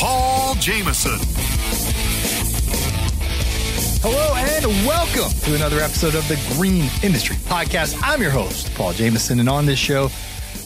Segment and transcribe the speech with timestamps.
[0.00, 1.18] Paul Jamison.
[4.00, 8.00] Hello and welcome to another episode of the Green Industry Podcast.
[8.02, 10.08] I'm your host, Paul Jamison, and on this show,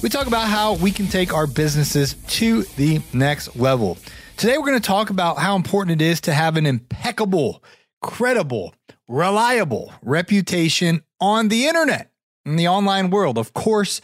[0.04, 3.98] we talk about how we can take our businesses to the next level.
[4.36, 7.60] Today, we're going to talk about how important it is to have an impeccable,
[8.02, 8.72] credible,
[9.08, 12.12] reliable reputation on the internet,
[12.46, 13.36] in the online world.
[13.36, 14.00] Of course,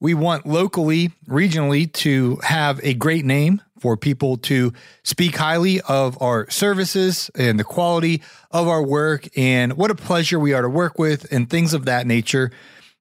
[0.00, 4.72] we want locally, regionally to have a great name for people to
[5.04, 10.38] speak highly of our services and the quality of our work and what a pleasure
[10.38, 12.50] we are to work with and things of that nature.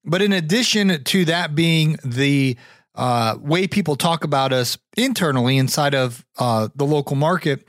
[0.04, 2.58] But in addition to that being the
[2.96, 7.66] uh, way people talk about us internally inside of uh, the local market,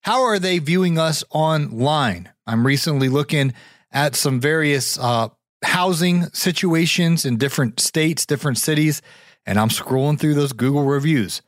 [0.00, 2.30] how are they viewing us online?
[2.46, 3.52] I'm recently looking
[3.92, 5.28] at some various uh,
[5.62, 9.02] housing situations in different states, different cities,
[9.46, 11.42] and I'm scrolling through those Google reviews.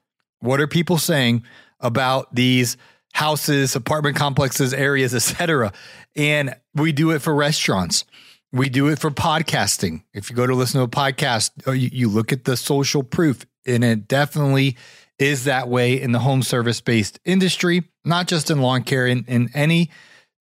[0.45, 1.43] What are people saying
[1.81, 2.77] about these
[3.15, 5.73] houses, apartment complexes, areas, etc.?
[6.15, 8.05] And we do it for restaurants.
[8.53, 10.05] We do it for podcasting.
[10.13, 13.47] If you go to listen to a podcast, uh, you, look at the social proof,
[13.67, 14.77] and it definitely
[15.19, 19.25] is that way in the home service based industry, not just in lawn care, in,
[19.27, 19.91] in any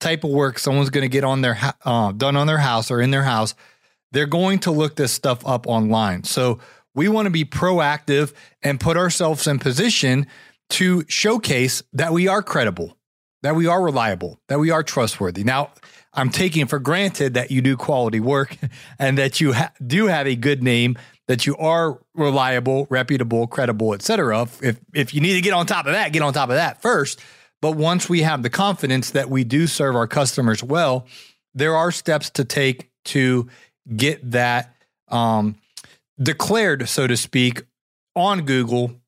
[0.01, 2.99] type of work someone's going to get on their uh, done on their house or
[2.99, 3.55] in their house,
[4.11, 6.25] they're going to look this stuff up online.
[6.25, 6.59] So
[6.95, 10.27] we want to be proactive and put ourselves in position
[10.71, 12.97] to showcase that we are credible,
[13.41, 15.43] that we are reliable, that we are trustworthy.
[15.43, 15.71] Now,
[16.13, 18.57] I'm taking for granted that you do quality work
[18.99, 23.93] and that you ha- do have a good name, that you are reliable, reputable, credible,
[23.93, 24.47] etc.
[24.61, 26.81] If if you need to get on top of that, get on top of that
[26.81, 27.19] first.
[27.61, 31.07] But once we have the confidence that we do serve our customers well,
[31.53, 33.47] there are steps to take to
[33.95, 34.75] get that
[35.07, 35.55] um,
[36.21, 37.63] declared, so to speak,
[38.15, 39.01] on Google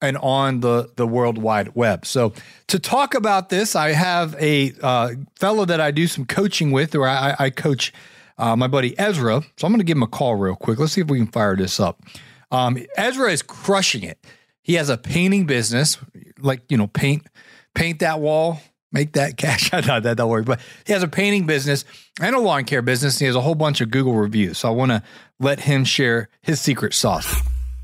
[0.00, 2.06] and on the the World Wide Web.
[2.06, 2.32] So
[2.68, 6.94] to talk about this, I have a uh, fellow that I do some coaching with,
[6.94, 7.92] or I, I coach
[8.38, 9.42] uh, my buddy Ezra.
[9.56, 10.78] So I'm going to give him a call real quick.
[10.78, 12.02] Let's see if we can fire this up.
[12.50, 14.18] Um, Ezra is crushing it.
[14.62, 15.98] He has a painting business,
[16.38, 17.26] like you know, paint
[17.74, 18.60] paint that wall,
[18.96, 19.72] make that cash.
[19.86, 21.84] Not that don't worry, but he has a painting business
[22.20, 23.18] and a lawn care business.
[23.18, 24.58] he has a whole bunch of Google reviews.
[24.58, 25.02] So I want to
[25.38, 27.42] let him share his secret sauce.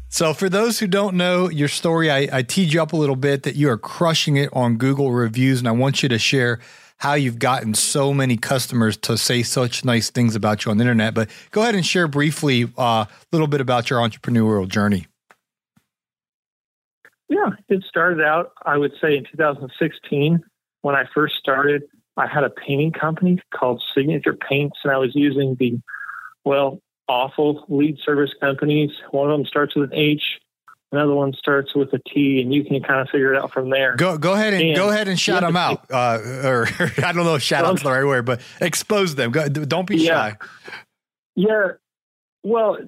[0.09, 3.17] So, for those who don't know your story, I, I teed you up a little
[3.17, 6.61] bit that you are crushing it on Google reviews, and I want you to share
[6.99, 10.83] how you've gotten so many customers to say such nice things about you on the
[10.83, 11.15] internet.
[11.15, 15.07] But go ahead and share briefly uh, a little bit about your entrepreneurial journey.
[17.31, 20.45] Yeah, it started out, I would say, in 2016
[20.83, 21.85] when I first started.
[22.17, 25.81] I had a painting company called Signature Paints, and I was using the,
[26.45, 28.91] well, awful lead service companies.
[29.11, 30.39] One of them starts with an H,
[30.93, 33.71] another one starts with a T, and you can kind of figure it out from
[33.71, 33.97] there.
[33.97, 36.69] Go go ahead and, and go ahead and shout them out, uh, or
[36.99, 39.31] I don't know if shout out's the right word, but expose them.
[39.31, 40.11] Go, don't be yeah.
[40.11, 40.37] shy.
[41.35, 41.69] Yeah.
[42.45, 42.79] Well,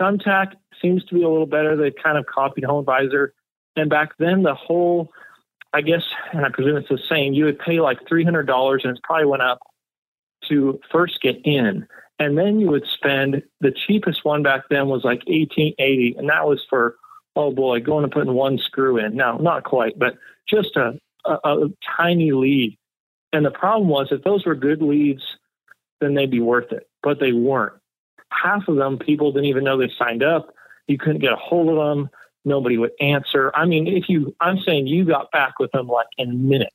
[0.00, 1.76] Thumbtack seems to be a little better.
[1.76, 3.28] They kind of copied HomeAdvisor.
[3.76, 5.12] And back then, the whole,
[5.72, 6.02] I guess,
[6.32, 9.42] and I presume it's the same, you would pay like $300 and it probably went
[9.42, 9.60] up
[10.48, 11.86] to first get in.
[12.18, 16.46] And then you would spend, the cheapest one back then was like 1880 and that
[16.46, 16.96] was for,
[17.36, 19.14] oh boy, going and putting one screw in.
[19.14, 20.18] Now, not quite, but
[20.48, 22.76] just a, a, a tiny lead.
[23.32, 25.22] And the problem was if those were good leads,
[26.00, 27.74] then they'd be worth it, but they weren't.
[28.32, 30.52] Half of them, people didn't even know they signed up.
[30.88, 32.10] You couldn't get a hold of them.
[32.44, 33.52] Nobody would answer.
[33.54, 36.74] I mean, if you, I'm saying you got back with them like in minutes.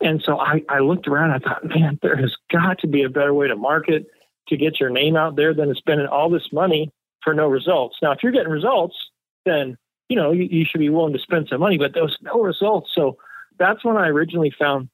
[0.00, 1.32] And so I, I looked around.
[1.32, 4.06] I thought, man, there has got to be a better way to market
[4.48, 6.90] to get your name out there than spending all this money
[7.22, 7.98] for no results.
[8.00, 8.96] Now, if you're getting results,
[9.44, 9.76] then
[10.10, 12.42] you know, you, you should be willing to spend some money, but there was no
[12.42, 12.90] results.
[12.94, 13.16] So
[13.58, 14.90] that's when I originally found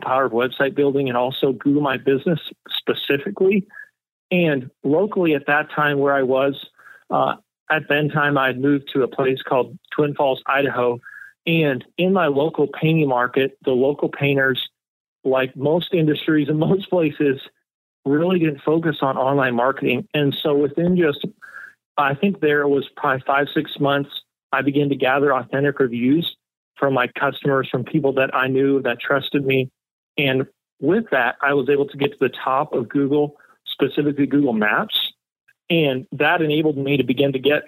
[0.00, 2.38] power of website building and also Google My Business
[2.70, 3.66] specifically.
[4.30, 6.64] And locally at that time where I was,
[7.10, 7.34] uh,
[7.70, 11.00] at that time I had moved to a place called Twin Falls, Idaho.
[11.46, 14.68] And in my local painting market, the local painters,
[15.24, 17.40] like most industries and most places,
[18.04, 20.08] really didn't focus on online marketing.
[20.14, 21.24] And so within just,
[21.96, 24.10] I think there was probably five, six months,
[24.52, 26.36] I began to gather authentic reviews
[26.76, 29.70] from my customers, from people that I knew that trusted me.
[30.16, 30.46] And
[30.80, 33.36] with that, I was able to get to the top of Google,
[33.66, 35.12] specifically Google Maps.
[35.68, 37.64] And that enabled me to begin to get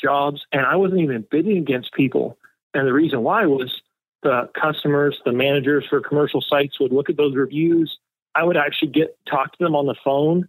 [0.00, 0.44] jobs.
[0.52, 2.38] And I wasn't even bidding against people.
[2.74, 3.80] And the reason why was
[4.22, 7.98] the customers, the managers for commercial sites would look at those reviews.
[8.34, 10.48] I would actually get talk to them on the phone.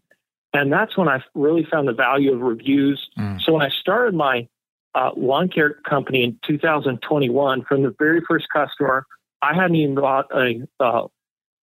[0.54, 3.10] And that's when I really found the value of reviews.
[3.18, 3.42] Mm.
[3.42, 4.48] So when I started my
[4.96, 9.06] uh, lawn care company in 2021, from the very first customer,
[9.42, 11.08] I hadn't even bought a uh,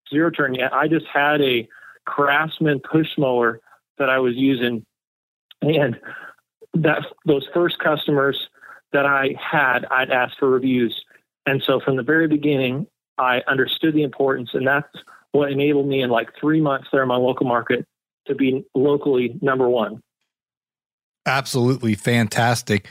[0.09, 0.73] zero turn yet.
[0.73, 1.67] I just had a
[2.05, 3.59] Craftsman push mower
[3.97, 4.85] that I was using,
[5.61, 5.99] and
[6.73, 8.49] that those first customers
[8.91, 11.03] that I had, I'd ask for reviews.
[11.45, 12.87] And so from the very beginning,
[13.17, 14.87] I understood the importance, and that's
[15.31, 17.85] what enabled me in like three months there in my local market
[18.27, 20.01] to be locally number one.
[21.25, 22.87] Absolutely fantastic.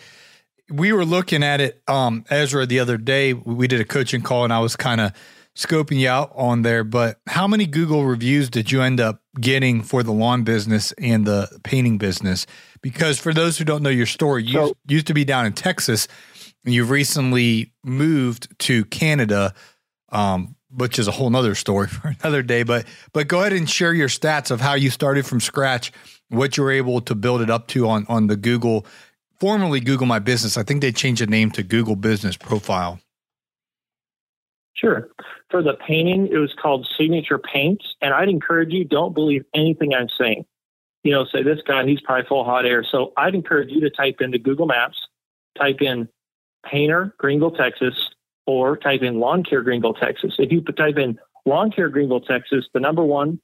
[0.71, 3.33] We were looking at it, um, Ezra, the other day.
[3.33, 5.13] We did a coaching call, and I was kind of
[5.57, 6.85] scoping you out on there.
[6.85, 11.27] But how many Google reviews did you end up getting for the lawn business and
[11.27, 12.47] the painting business?
[12.83, 15.53] Because for those who don't know your story, you so, used to be down in
[15.53, 16.09] Texas,
[16.65, 19.55] and you've recently moved to Canada.
[20.11, 22.63] Um, which is a whole nother story for another day.
[22.63, 25.93] But but go ahead and share your stats of how you started from scratch,
[26.29, 28.87] what you were able to build it up to on on the Google,
[29.41, 30.57] formerly Google My Business.
[30.57, 33.01] I think they changed the name to Google Business Profile.
[34.75, 35.09] Sure.
[35.55, 39.95] For the painting, it was called Signature Paints, and I'd encourage you don't believe anything
[39.95, 40.47] I'm saying.
[41.05, 42.83] You know, say this guy, he's probably full hot air.
[42.83, 44.99] So I'd encourage you to type into Google Maps,
[45.57, 46.09] type in
[46.67, 47.95] Painter, Greenville, Texas,
[48.49, 50.35] or type in lawn care Greenville, Texas.
[50.41, 53.39] If you type in lawn care Greenville, Texas, the number one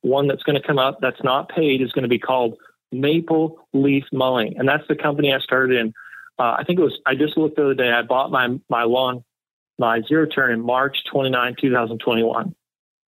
[0.00, 2.56] one that's going to come up that's not paid is going to be called
[2.90, 5.94] Maple Leaf Mowing, and that's the company I started in.
[6.36, 6.98] Uh, I think it was.
[7.06, 7.92] I just looked the other day.
[7.92, 9.22] I bought my my lawn
[9.78, 12.54] my zero turn in March 29, 2021,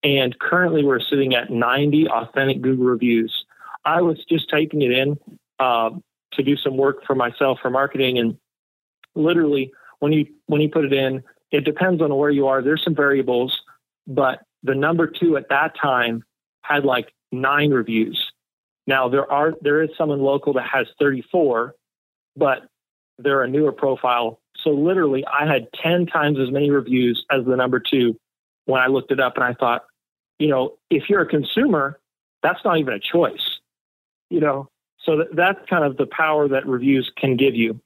[0.02, 3.44] and currently we're sitting at 90 authentic Google reviews.
[3.84, 5.18] I was just taking it in
[5.58, 5.90] uh,
[6.32, 8.36] to do some work for myself for marketing, and
[9.14, 12.62] literally when you when you put it in, it depends on where you are.
[12.62, 13.60] There's some variables,
[14.06, 16.24] but the number two at that time
[16.62, 18.32] had like nine reviews.
[18.86, 21.74] Now there are there is someone local that has 34,
[22.36, 22.68] but
[23.18, 24.40] they're a newer profile.
[24.66, 28.18] So literally, I had 10 times as many reviews as the number two
[28.64, 29.84] when I looked it up, and I thought,
[30.40, 32.00] you know, if you're a consumer,
[32.42, 33.60] that's not even a choice,
[34.28, 34.68] you know.
[35.04, 37.80] So that's kind of the power that reviews can give you.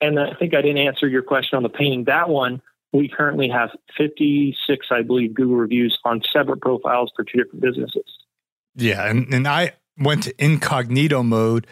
[0.00, 2.04] And I think I didn't answer your question on the painting.
[2.04, 2.62] That one,
[2.94, 8.06] we currently have 56, I believe, Google reviews on separate profiles for two different businesses.
[8.74, 9.06] Yeah.
[9.06, 11.66] And, and I went to incognito mode,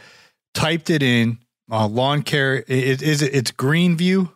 [0.52, 1.38] typed it in
[1.70, 2.56] uh, lawn care.
[2.56, 4.32] Is, is it, it's Greenview?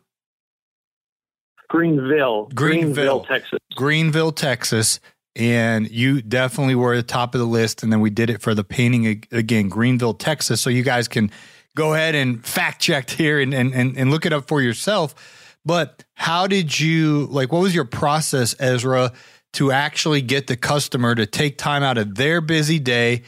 [1.69, 3.59] Greenville, Greenville, Greenville, Texas.
[3.75, 5.01] Greenville, Texas.
[5.35, 7.83] And you definitely were at the top of the list.
[7.83, 10.61] And then we did it for the painting again, Greenville, Texas.
[10.61, 11.31] So you guys can
[11.75, 15.57] go ahead and fact check here and, and, and, and look it up for yourself.
[15.65, 19.13] But how did you, like, what was your process, Ezra,
[19.55, 23.23] to actually get the customer to take time out of their busy day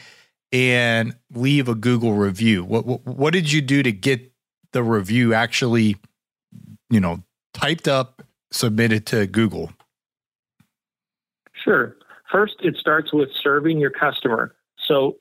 [0.51, 2.63] and leave a Google review?
[2.63, 4.31] What, what, what did you do to get
[4.71, 5.95] the review actually,
[6.89, 7.23] you know,
[7.53, 8.21] typed up,
[8.51, 9.71] submitted to Google?
[11.53, 11.95] Sure.
[12.31, 14.55] First, it starts with serving your customer.
[14.87, 15.17] So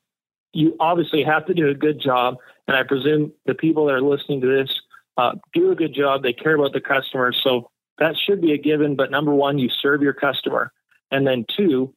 [0.53, 4.01] you obviously have to do a good job and I presume the people that are
[4.01, 4.81] listening to this
[5.17, 6.23] uh, do a good job.
[6.23, 7.41] They care about the customers.
[7.43, 8.97] So that should be a given.
[8.97, 10.73] But number one, you serve your customer.
[11.11, 11.95] And then two,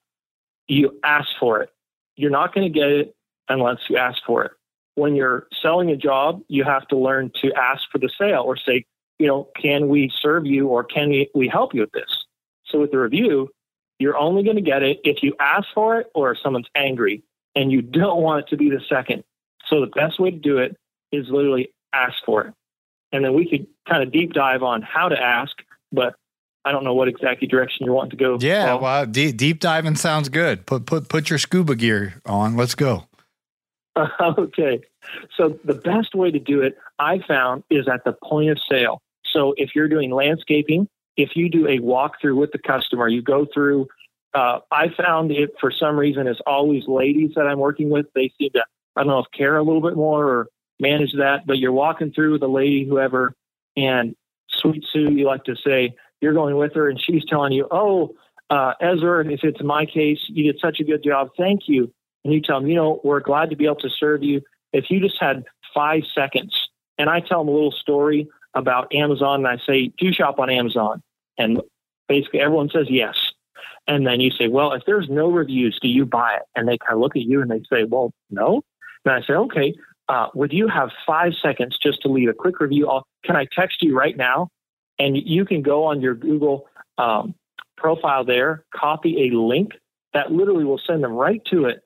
[0.67, 1.69] you ask for it.
[2.15, 3.15] You're not going to get it
[3.49, 4.51] unless you ask for it.
[4.95, 8.57] When you're selling a job, you have to learn to ask for the sale or
[8.57, 8.85] say,
[9.19, 12.25] you know, can we serve you or can we, we help you with this?
[12.65, 13.49] So with the review,
[13.99, 17.23] you're only going to get it if you ask for it or if someone's angry.
[17.55, 19.23] And you don't want it to be the second.
[19.67, 20.77] So the best way to do it
[21.11, 22.53] is literally ask for it.
[23.11, 25.55] And then we could kind of deep dive on how to ask,
[25.91, 26.15] but
[26.65, 28.37] I don't know what exactly direction you want to go.
[28.39, 28.81] Yeah, Paul.
[28.81, 30.65] well, deep, deep diving sounds good.
[30.65, 32.57] Put put put your scuba gear on.
[32.57, 33.06] Let's go.
[34.21, 34.81] okay.
[35.35, 39.01] So the best way to do it, I found is at the point of sale.
[39.31, 43.47] So if you're doing landscaping, if you do a walkthrough with the customer, you go
[43.51, 43.87] through.
[44.33, 48.05] Uh, I found it for some reason it's always ladies that I'm working with.
[48.13, 48.63] They seem to
[48.95, 50.47] I don't know if care a little bit more or
[50.79, 53.33] manage that, but you're walking through with a lady, whoever,
[53.75, 54.15] and
[54.49, 58.15] sweet Sue, you like to say, you're going with her, and she's telling you, oh,
[58.49, 61.29] uh, Ezra, if it's my case, you did such a good job.
[61.37, 61.93] Thank you.
[62.27, 64.41] And you tell them, you know, we're glad to be able to serve you.
[64.73, 66.53] If you just had five seconds,
[66.97, 70.37] and I tell them a little story about Amazon, and I say, do you shop
[70.37, 71.01] on Amazon.
[71.37, 71.61] And
[72.09, 73.15] basically everyone says yes.
[73.87, 76.41] And then you say, well, if there's no reviews, do you buy it?
[76.53, 78.61] And they kind of look at you and they say, well, no.
[79.05, 79.73] And I say, okay,
[80.09, 82.89] uh, would you have five seconds just to leave a quick review?
[82.89, 84.49] I'll, can I text you right now?
[84.99, 86.67] And you can go on your Google
[86.97, 87.35] um,
[87.77, 89.71] profile there, copy a link
[90.13, 91.81] that literally will send them right to it.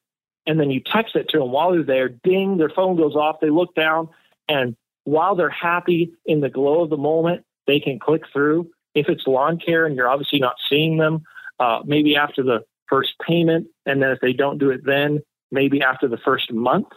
[0.52, 2.10] And then you text it to them while they're there.
[2.10, 3.38] Ding, their phone goes off.
[3.40, 4.10] They look down,
[4.50, 8.70] and while they're happy in the glow of the moment, they can click through.
[8.94, 11.24] If it's lawn care and you're obviously not seeing them,
[11.58, 15.22] uh, maybe after the first payment, and then if they don't do it then,
[15.54, 16.88] maybe after the first month.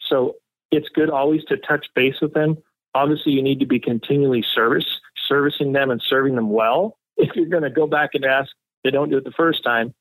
[0.00, 0.36] So
[0.70, 2.56] it's good always to touch base with them.
[2.94, 4.86] Obviously, you need to be continually service
[5.28, 6.96] servicing them and serving them well.
[7.16, 8.50] If you're going to go back and ask,
[8.82, 9.94] they don't do it the first time.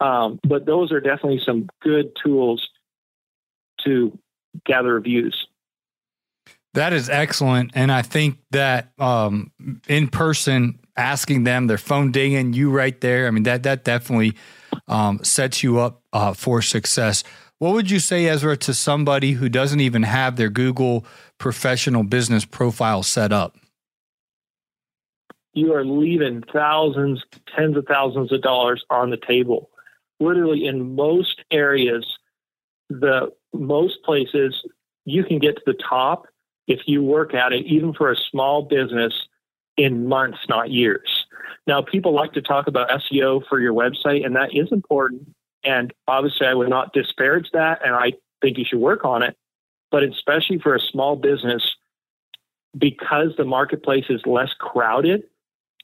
[0.00, 2.68] Um, but those are definitely some good tools
[3.84, 4.18] to
[4.64, 5.46] gather reviews.
[6.74, 7.70] That is excellent.
[7.74, 9.52] And I think that um,
[9.88, 14.34] in person, asking them, their phone dinging, you right there, I mean, that, that definitely
[14.88, 17.22] um, sets you up uh, for success.
[17.58, 21.06] What would you say, Ezra, to somebody who doesn't even have their Google
[21.38, 23.56] professional business profile set up?
[25.52, 27.22] You are leaving thousands,
[27.54, 29.70] tens of thousands of dollars on the table.
[30.20, 32.06] Literally, in most areas,
[32.88, 34.54] the most places
[35.04, 36.26] you can get to the top
[36.66, 39.12] if you work at it, even for a small business,
[39.76, 41.26] in months, not years.
[41.66, 45.34] Now, people like to talk about SEO for your website, and that is important.
[45.64, 49.36] And obviously, I would not disparage that, and I think you should work on it.
[49.90, 51.62] But especially for a small business,
[52.76, 55.24] because the marketplace is less crowded,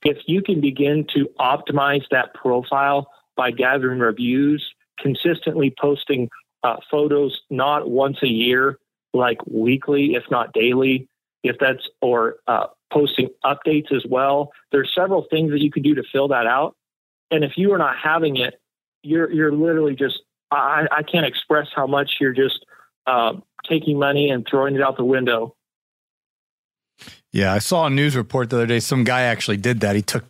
[0.05, 3.11] if you can begin to optimize that profile
[3.41, 4.63] by gathering reviews,
[4.99, 6.29] consistently posting
[6.63, 8.79] uh, photos not once a year,
[9.15, 11.09] like weekly, if not daily,
[11.43, 14.53] if that's or uh, posting updates as well.
[14.73, 16.77] There's several things that you can do to fill that out.
[17.31, 18.61] And if you are not having it,
[19.03, 20.21] you're you're literally just
[20.51, 22.67] I, I can't express how much you're just
[23.07, 23.33] uh,
[23.67, 25.57] taking money and throwing it out the window.
[27.33, 28.81] Yeah, I saw a news report the other day.
[28.81, 29.95] Some guy actually did that.
[29.95, 30.25] He took,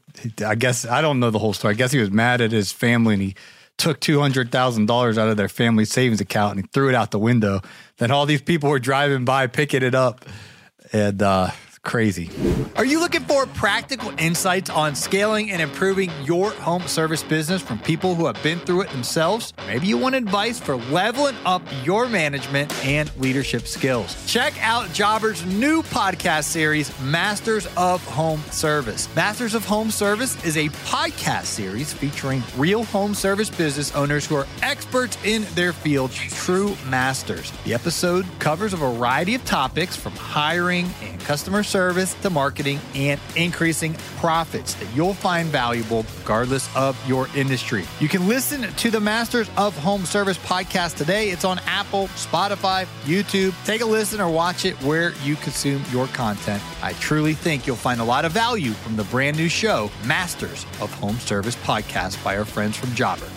[0.45, 1.75] I guess, I don't know the whole story.
[1.75, 3.35] I guess he was mad at his family and he
[3.79, 6.95] took two hundred thousand dollars out of their family savings account and he threw it
[6.95, 7.63] out the window.
[7.97, 10.27] Then all these people were driving by, picking it up,
[10.93, 11.51] and uh,
[11.83, 12.31] crazy.
[12.77, 17.79] Are you looking for practical insights on scaling and improving your home service business from
[17.79, 19.53] people who have been through it themselves?
[19.67, 24.15] Maybe you want advice for leveling up your management and leadership skills.
[24.27, 29.09] Check out Jobber's new podcast series, Masters of Home Service.
[29.17, 34.37] Masters of Home Service is a podcast series featuring real home service business owners who
[34.37, 37.53] are experts in their field, true masters.
[37.65, 43.21] The episode covers a variety of topics from hiring and customer service to marketing and
[43.37, 47.85] increasing profits that you'll find valuable regardless of your industry.
[48.01, 51.31] You can listen to the Masters of Home Service podcast today.
[51.31, 53.55] It's on Apple, Spotify, YouTube.
[53.65, 56.63] Take a listen or watch it where you consume your content.
[56.83, 60.65] I truly think you'll find a lot of value from the brand new show, Masters
[60.81, 63.29] of Home Service podcast by our friends from Jobber.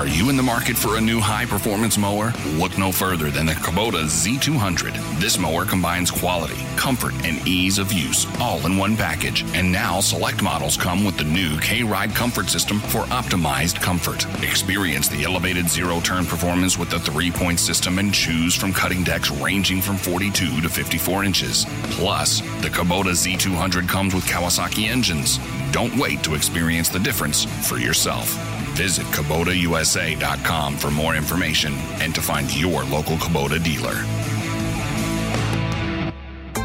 [0.00, 2.32] Are you in the market for a new high performance mower?
[2.54, 5.20] Look no further than the Kubota Z200.
[5.20, 9.44] This mower combines quality, comfort, and ease of use all in one package.
[9.54, 14.24] And now select models come with the new K Ride comfort system for optimized comfort.
[14.42, 19.04] Experience the elevated zero turn performance with the three point system and choose from cutting
[19.04, 21.66] decks ranging from 42 to 54 inches.
[21.90, 25.38] Plus, the Kubota Z200 comes with Kawasaki engines.
[25.72, 28.59] Don't wait to experience the difference for yourself.
[28.80, 34.29] Visit KubotaUSA.com for more information and to find your local Kubota dealer.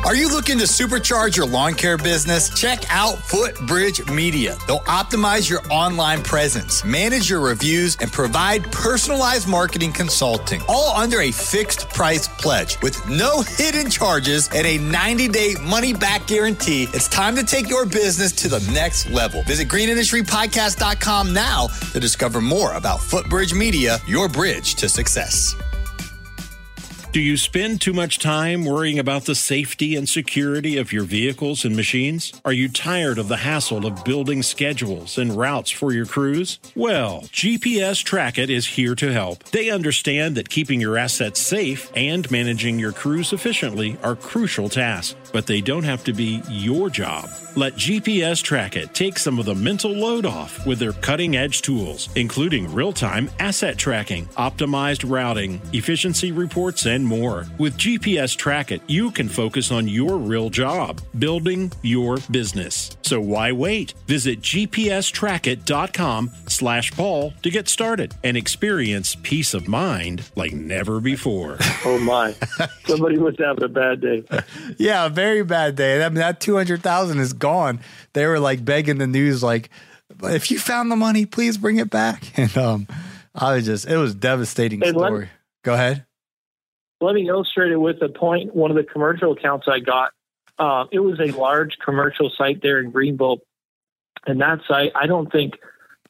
[0.05, 2.51] Are you looking to supercharge your lawn care business?
[2.51, 4.55] Check out Footbridge Media.
[4.67, 11.21] They'll optimize your online presence, manage your reviews, and provide personalized marketing consulting, all under
[11.21, 16.83] a fixed price pledge with no hidden charges and a 90 day money back guarantee.
[16.93, 19.41] It's time to take your business to the next level.
[19.47, 25.55] Visit greenindustrypodcast.com now to discover more about Footbridge Media, your bridge to success.
[27.15, 31.63] Do you spend too much time worrying about the safety and security of your vehicles
[31.63, 32.33] and machines?
[32.43, 36.59] Are you tired of the hassle of building schedules and routes for your crews?
[36.75, 39.45] Well, GPS Trackit is here to help.
[39.45, 45.15] They understand that keeping your assets safe and managing your crews efficiently are crucial tasks,
[45.31, 47.29] but they don't have to be your job.
[47.55, 52.09] Let GPS Trackit take some of the mental load off with their cutting edge tools,
[52.15, 57.45] including real time asset tracking, optimized routing, efficiency reports, and more.
[57.57, 62.97] With GPS Trackit, you can focus on your real job, building your business.
[63.03, 63.93] So why wait?
[64.07, 71.57] Visit gpstrackit.com slash Paul to get started and experience peace of mind like never before.
[71.87, 72.33] Oh my.
[72.87, 74.23] Somebody was having a bad day.
[74.79, 76.03] yeah, a very bad day.
[76.03, 77.79] I mean, that 200,000 is gone.
[78.13, 79.69] They were like begging the news, like,
[80.23, 82.23] if you found the money, please bring it back.
[82.37, 82.87] And um,
[83.35, 85.29] I was just, it was devastating And let- story.
[85.63, 86.04] Go ahead.
[87.01, 88.55] Let me illustrate it with a point.
[88.55, 90.11] One of the commercial accounts I got,
[90.57, 93.39] uh, it was a large commercial site there in Greenville,
[94.25, 95.55] and that site, I don't think,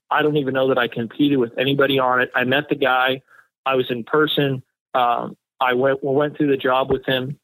[0.09, 2.31] I don't even know that I competed with anybody on it.
[2.35, 3.21] I met the guy,
[3.65, 4.63] I was in person.
[4.93, 7.39] Um, I went went through the job with him.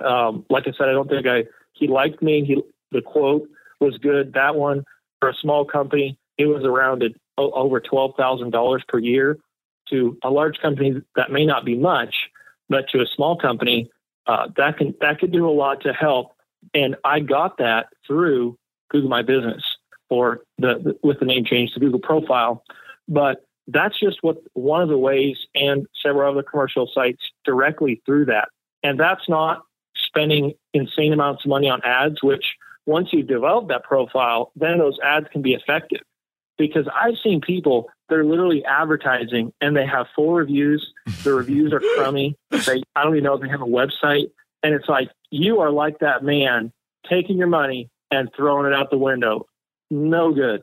[0.00, 2.44] Um, like I said, I don't think I he liked me.
[2.44, 3.48] He the quote
[3.80, 4.34] was good.
[4.34, 4.84] That one
[5.20, 7.04] for a small company, it was around
[7.36, 9.38] over twelve thousand dollars per year.
[9.88, 12.14] To a large company, that may not be much,
[12.72, 13.90] but to a small company,
[14.26, 16.32] uh, that can that could do a lot to help.
[16.74, 18.58] And I got that through
[18.90, 19.62] Google My Business
[20.08, 22.64] or the, the with the name change to Google Profile.
[23.08, 28.24] But that's just what one of the ways, and several other commercial sites directly through
[28.26, 28.48] that.
[28.82, 29.62] And that's not
[29.94, 34.98] spending insane amounts of money on ads, which once you develop that profile, then those
[35.04, 36.00] ads can be effective.
[36.58, 40.92] Because I've seen people, they're literally advertising and they have four reviews.
[41.24, 42.36] The reviews are crummy.
[42.50, 44.30] They, I don't even know if they have a website.
[44.62, 46.72] And it's like, you are like that man
[47.08, 49.46] taking your money and throwing it out the window.
[49.90, 50.62] No good.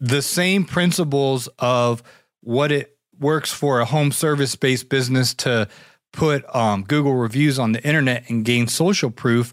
[0.00, 2.02] the same principles of
[2.42, 5.68] what it works for a home service based business to
[6.12, 9.52] put um, Google reviews on the internet and gain social proof.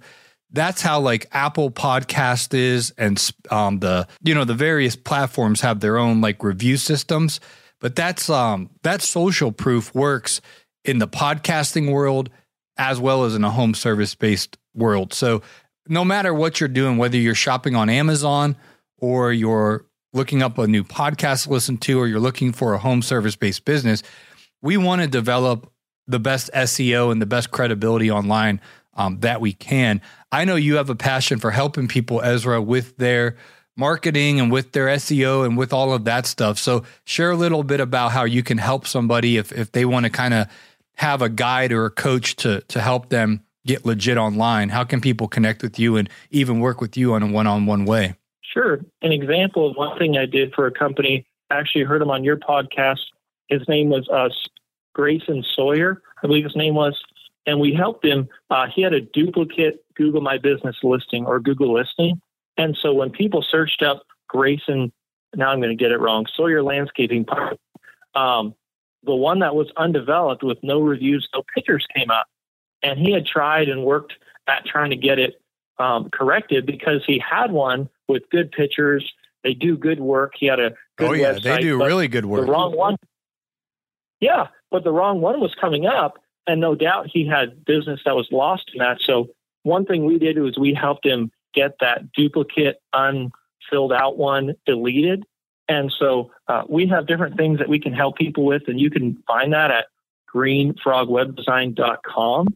[0.55, 5.81] That's how like Apple Podcast is, and um, the you know the various platforms have
[5.81, 7.39] their own like review systems.
[7.81, 10.41] But that's um, that social proof works
[10.85, 12.29] in the podcasting world
[12.77, 15.13] as well as in a home service based world.
[15.13, 15.41] So
[15.87, 18.55] no matter what you're doing, whether you're shopping on Amazon
[18.97, 22.77] or you're looking up a new podcast to listen to, or you're looking for a
[22.77, 24.03] home service based business,
[24.61, 25.71] we want to develop
[26.07, 28.61] the best SEO and the best credibility online
[28.95, 30.01] um, that we can.
[30.31, 33.35] I know you have a passion for helping people, Ezra, with their
[33.77, 36.57] marketing and with their SEO and with all of that stuff.
[36.57, 40.05] So share a little bit about how you can help somebody if if they want
[40.05, 40.47] to kind of
[40.95, 44.69] have a guide or a coach to to help them get legit online.
[44.69, 48.15] How can people connect with you and even work with you on a one-on-one way?
[48.41, 48.79] Sure.
[49.01, 52.23] An example of one thing I did for a company, I actually heard him on
[52.23, 52.99] your podcast.
[53.49, 54.29] His name was uh,
[54.93, 57.01] Grayson Sawyer, I believe his name was.
[57.45, 58.27] And we helped him.
[58.49, 62.21] Uh, he had a duplicate Google My Business listing or Google listing.
[62.57, 64.91] And so when people searched up Grayson,
[65.35, 67.25] now I'm going to get it wrong, Sawyer Landscaping,
[68.15, 68.55] um,
[69.03, 72.27] the one that was undeveloped with no reviews, no pictures came up.
[72.81, 74.13] And he had tried and worked
[74.47, 75.41] at trying to get it
[75.77, 79.13] um, corrected because he had one with good pictures.
[79.43, 80.33] They do good work.
[80.37, 82.45] He had a good oh yeah, website, they do really good work.
[82.45, 82.95] The wrong one.
[84.19, 88.15] Yeah, but the wrong one was coming up, and no doubt he had business that
[88.15, 89.01] was lost in that.
[89.01, 89.29] So
[89.63, 95.23] one thing we did was we helped him get that duplicate unfilled out one deleted.
[95.67, 98.91] And so uh, we have different things that we can help people with, and you
[98.91, 99.85] can find that at
[100.33, 102.47] greenfrogwebdesign.com.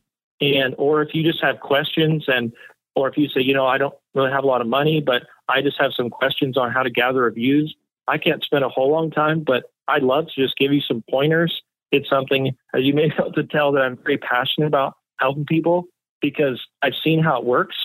[0.41, 2.53] And or if you just have questions, and
[2.95, 5.23] or if you say, you know, I don't really have a lot of money, but
[5.47, 7.73] I just have some questions on how to gather reviews.
[8.07, 11.03] I can't spend a whole long time, but I'd love to just give you some
[11.09, 11.63] pointers.
[11.91, 15.45] It's something, as you may be able to tell, that I'm very passionate about helping
[15.45, 15.85] people
[16.21, 17.75] because I've seen how it works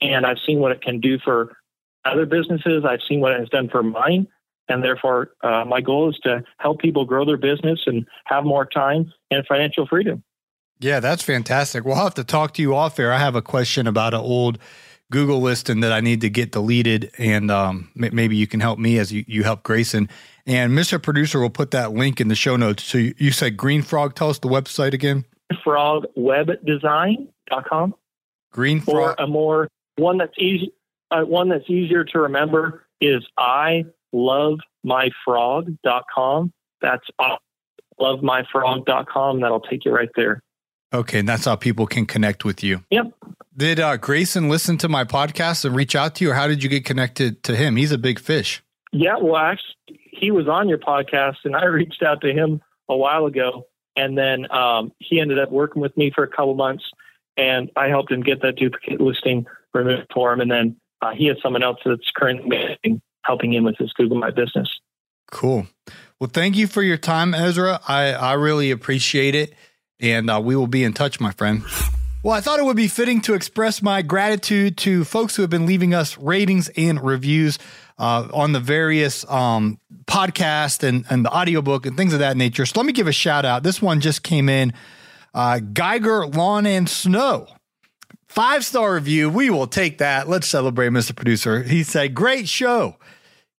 [0.00, 1.56] and I've seen what it can do for
[2.04, 2.84] other businesses.
[2.84, 4.26] I've seen what it has done for mine.
[4.68, 8.64] And therefore, uh, my goal is to help people grow their business and have more
[8.64, 10.22] time and financial freedom.
[10.80, 11.84] Yeah, that's fantastic.
[11.84, 13.12] We'll have to talk to you off air.
[13.12, 14.58] I have a question about an old
[15.14, 18.98] Google listing that I need to get deleted, and um, maybe you can help me
[18.98, 20.08] as you, you help Grayson.
[20.44, 21.00] And Mr.
[21.00, 22.82] Producer will put that link in the show notes.
[22.82, 24.16] So you, you said Green Frog.
[24.16, 25.24] Tell us the website again.
[25.64, 27.94] Frogwebdesign.com.
[28.52, 29.16] Green Or Frog.
[29.20, 30.72] a more one that's easy,
[31.12, 36.52] uh, one that's easier to remember is I love myfrog.com.
[36.80, 37.36] That's I
[38.00, 39.42] love myfrog.com.
[39.42, 40.42] That'll take you right there.
[40.94, 42.84] Okay, and that's how people can connect with you.
[42.90, 43.12] Yep.
[43.56, 46.62] Did uh, Grayson listen to my podcast and reach out to you, or how did
[46.62, 47.74] you get connected to him?
[47.74, 48.62] He's a big fish.
[48.92, 52.96] Yeah, well, actually, he was on your podcast, and I reached out to him a
[52.96, 56.84] while ago, and then um, he ended up working with me for a couple months,
[57.36, 61.26] and I helped him get that duplicate listing removed for him, and then uh, he
[61.26, 62.78] has someone else that's currently
[63.22, 64.68] helping him with his Google My Business.
[65.32, 65.66] Cool.
[66.20, 67.80] Well, thank you for your time, Ezra.
[67.88, 69.54] I, I really appreciate it.
[70.00, 71.62] And uh, we will be in touch, my friend.
[72.22, 75.50] Well, I thought it would be fitting to express my gratitude to folks who have
[75.50, 77.58] been leaving us ratings and reviews
[77.98, 82.64] uh, on the various um, podcast and, and the audiobook and things of that nature.
[82.64, 83.62] So let me give a shout out.
[83.62, 84.72] This one just came in
[85.34, 87.46] uh, Geiger Lawn and Snow.
[88.26, 89.28] Five star review.
[89.28, 90.28] We will take that.
[90.28, 91.14] Let's celebrate, Mr.
[91.14, 91.62] Producer.
[91.62, 92.96] He said, Great show.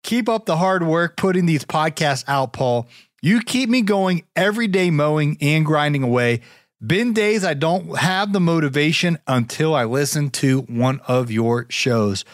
[0.02, 2.88] Keep up the hard work putting these podcasts out, Paul.
[3.22, 6.42] You keep me going every day, mowing and grinding away.
[6.84, 12.24] Been days I don't have the motivation until I listen to one of your shows.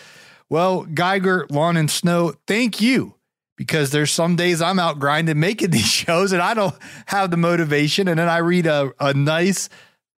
[0.49, 3.15] Well, Geiger, Lawn and Snow, thank you
[3.57, 6.75] because there's some days I'm out grinding making these shows and I don't
[7.07, 8.09] have the motivation.
[8.09, 9.69] And then I read a, a nice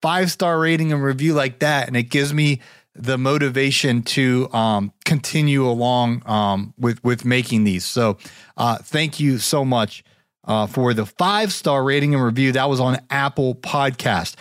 [0.01, 2.61] five star rating and review like that, and it gives me
[2.95, 7.85] the motivation to um, continue along um, with with making these.
[7.85, 8.17] So,
[8.57, 10.03] uh, thank you so much
[10.45, 12.51] uh, for the five star rating and review.
[12.51, 14.35] That was on Apple Podcast.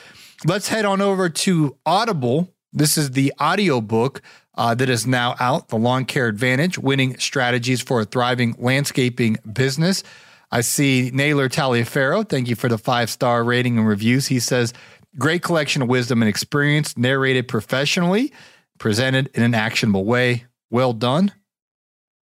[0.45, 2.53] Let's head on over to Audible.
[2.73, 4.23] This is the audio book
[4.55, 9.39] uh, that is now out, The Lawn Care Advantage: Winning Strategies for a Thriving Landscaping
[9.53, 10.03] Business.
[10.51, 12.29] I see Naylor Taliaferro.
[12.29, 14.27] Thank you for the five star rating and reviews.
[14.27, 14.73] He says
[15.19, 18.33] Great collection of wisdom and experience, narrated professionally,
[18.79, 20.47] presented in an actionable way.
[20.71, 21.33] Well done.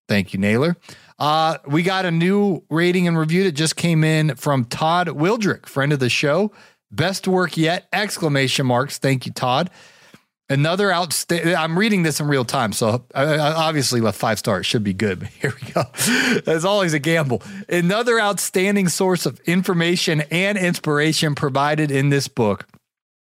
[0.09, 0.77] Thank you, Naylor.
[1.19, 5.67] Uh, we got a new rating and review that just came in from Todd Wildrick,
[5.67, 6.53] friend of the show.
[6.91, 7.89] Best work yet!
[7.93, 8.99] Exclamation marks.
[8.99, 9.71] Thank you, Todd.
[10.51, 11.55] Another outstanding.
[11.55, 14.65] I'm reading this in real time, so I, I obviously left five stars.
[14.65, 15.83] Should be good, but here we go.
[16.51, 17.43] As always, a gamble.
[17.69, 22.67] Another outstanding source of information and inspiration provided in this book.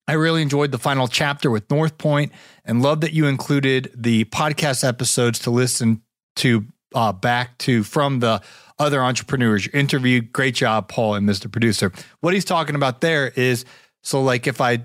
[0.09, 2.33] I really enjoyed the final chapter with North Point
[2.65, 6.03] and love that you included the podcast episodes to listen
[6.37, 8.41] to uh, back to from the
[8.79, 10.33] other entrepreneurs you interviewed.
[10.33, 11.51] Great job, Paul and Mr.
[11.53, 11.93] Producer.
[12.21, 13.65] What he's talking about there is
[14.03, 14.85] so, like, if I,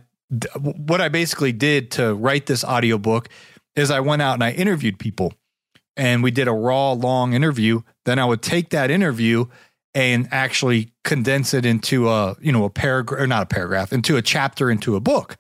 [0.60, 3.30] what I basically did to write this audiobook
[3.76, 5.34] is I went out and I interviewed people
[5.96, 7.82] and we did a raw, long interview.
[8.06, 9.46] Then I would take that interview
[9.94, 14.16] and actually condense it into a you know a paragraph or not a paragraph into
[14.16, 15.36] a chapter into a book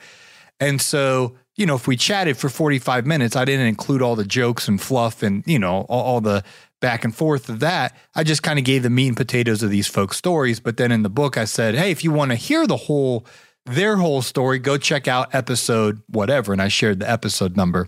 [0.59, 4.25] and so you know if we chatted for 45 minutes i didn't include all the
[4.25, 6.43] jokes and fluff and you know all, all the
[6.81, 7.95] back and forth of that.
[8.15, 10.91] I just kind of gave the meat and potatoes of these folks stories but then
[10.91, 13.25] in the book i said hey if you want to hear the whole
[13.67, 17.87] their whole story go check out episode whatever and i shared the episode number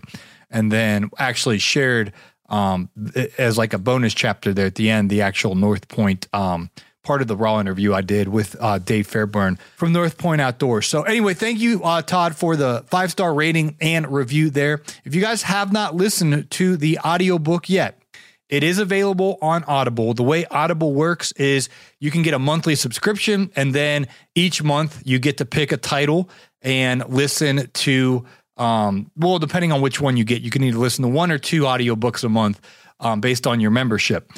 [0.50, 2.12] and then actually shared
[2.48, 2.90] um,
[3.38, 6.70] as like a bonus chapter there at the end, the actual North Point um,
[7.04, 10.86] part of the raw interview I did with uh, Dave Fairburn from North Point Outdoors.
[10.86, 14.82] So anyway, thank you, uh, Todd, for the five star rating and review there.
[15.04, 18.00] If you guys have not listened to the audiobook yet,
[18.48, 20.14] it is available on Audible.
[20.14, 25.02] The way Audible works is you can get a monthly subscription, and then each month
[25.04, 26.28] you get to pick a title
[26.62, 28.24] and listen to
[28.56, 31.38] um, well, depending on which one you get, you can either listen to one or
[31.38, 32.60] two audiobooks a month
[33.00, 34.30] um, based on your membership.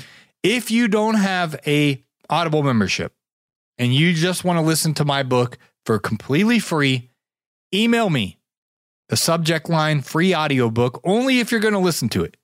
[0.43, 3.13] If you don't have a Audible membership
[3.79, 7.11] and you just want to listen to my book for completely free,
[7.73, 8.39] email me
[9.09, 12.37] the subject line free audiobook only if you're going to listen to it.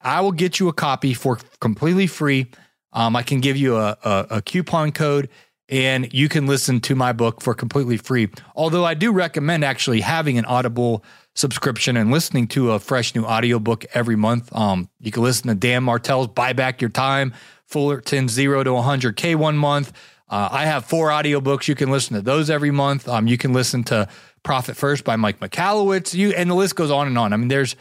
[0.00, 2.46] I will get you a copy for completely free.
[2.92, 5.28] Um, I can give you a, a, a coupon code
[5.68, 8.28] and you can listen to my book for completely free.
[8.56, 11.04] Although I do recommend actually having an Audible
[11.34, 14.54] subscription and listening to a fresh new audiobook every month.
[14.54, 17.32] Um, you can listen to Dan Martell's Buy Back Your Time,
[17.72, 19.92] Fullerton Zero to 100K one month.
[20.28, 21.68] Uh, I have four audiobooks.
[21.68, 23.08] You can listen to those every month.
[23.08, 24.08] Um, you can listen to
[24.42, 26.14] Profit First by Mike Michalowicz.
[26.14, 27.32] You and the list goes on and on.
[27.32, 27.76] I mean, there's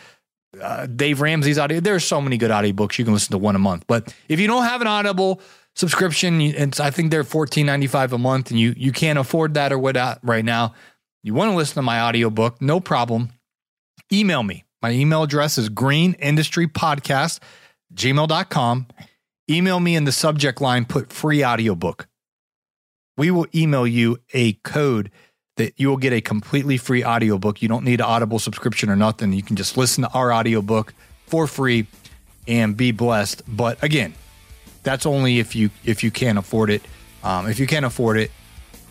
[0.61, 1.79] uh, Dave Ramsey's audio.
[1.79, 3.85] There's so many good audiobooks you can listen to one a month.
[3.87, 5.41] But if you don't have an Audible
[5.75, 6.41] subscription.
[6.41, 9.71] And I think they're fourteen ninety five a month, and you you can't afford that
[9.71, 10.73] or what right now.
[11.23, 13.29] You want to listen to my audiobook, no problem.
[14.11, 14.63] Email me.
[14.81, 17.39] My email address is greenindustrypodcast,
[17.93, 18.87] gmail.com.
[19.51, 22.07] Email me in the subject line, put free audiobook.
[23.17, 25.11] We will email you a code
[25.57, 27.61] that you will get a completely free audiobook.
[27.61, 29.33] You don't need an Audible subscription or nothing.
[29.33, 30.93] You can just listen to our audiobook
[31.27, 31.85] for free
[32.47, 33.43] and be blessed.
[33.45, 34.13] But again,
[34.83, 36.81] that's only if you if you can't afford it.
[37.21, 38.31] Um, if you can't afford it,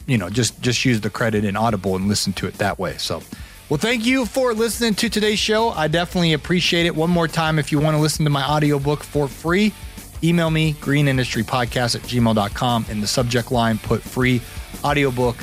[0.06, 2.98] you know, just just use the credit in Audible and listen to it that way.
[2.98, 3.22] So,
[3.70, 5.70] well, thank you for listening to today's show.
[5.70, 6.94] I definitely appreciate it.
[6.94, 9.72] One more time, if you want to listen to my audiobook for free,
[10.22, 12.86] email me greenindustrypodcast at gmail.com.
[12.88, 14.40] In the subject line, put free
[14.84, 15.36] audiobook.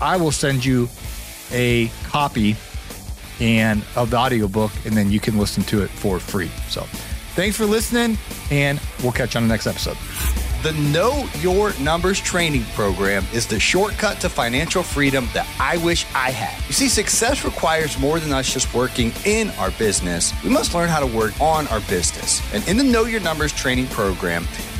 [0.00, 0.88] I will send you
[1.52, 2.56] a copy
[3.40, 6.50] and of the audiobook, and then you can listen to it for free.
[6.68, 6.82] So
[7.34, 8.18] thanks for listening,
[8.50, 9.96] and we'll catch you on the next episode.
[10.62, 16.06] The Know Your Numbers training program is the shortcut to financial freedom that I wish
[16.14, 16.66] I had.
[16.66, 20.32] You see, success requires more than us just working in our business.
[20.42, 22.42] We must learn how to work on our business.
[22.54, 24.48] And in the Know Your Numbers training program,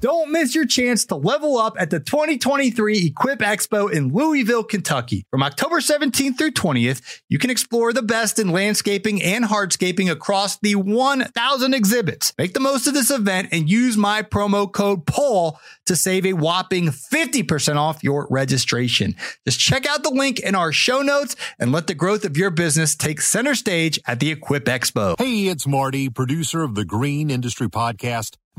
[0.00, 5.26] Don't miss your chance to level up at the 2023 Equip Expo in Louisville, Kentucky.
[5.30, 10.58] From October 17th through 20th, you can explore the best in landscaping and hardscaping across
[10.60, 12.32] the 1,000 exhibits.
[12.38, 16.32] Make the most of this event and use my promo code PAUL to save a
[16.32, 19.16] whopping 50% off your registration.
[19.46, 22.50] Just check out the link in our show notes and let the growth of your
[22.50, 25.16] business take center stage at the Equip Expo.
[25.18, 28.36] Hey, it's Marty, producer of the Green Industry Podcast.